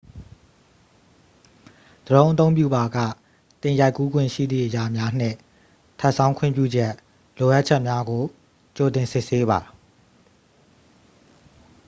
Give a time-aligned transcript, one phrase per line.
[2.05, 2.97] ဒရုန်းအသုံးပြုပါက
[3.61, 5.37] သင်ရိုက်ကူးခွင့်ရှိသည့် အရာများနှင့်
[5.99, 6.93] ထပ်ဆောင်း ခွင့်ပြုချက်
[7.37, 8.23] လိုအပ်ချက်များကို
[8.77, 9.59] ကြိုတင်စစ်ဆေးပါ